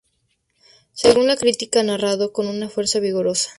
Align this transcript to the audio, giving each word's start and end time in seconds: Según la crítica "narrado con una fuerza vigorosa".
Según 0.93 1.27
la 1.27 1.37
crítica 1.37 1.83
"narrado 1.83 2.33
con 2.33 2.47
una 2.47 2.69
fuerza 2.69 2.99
vigorosa". 2.99 3.49